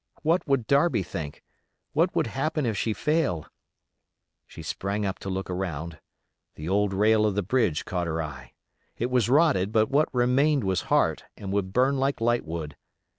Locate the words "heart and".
10.89-11.51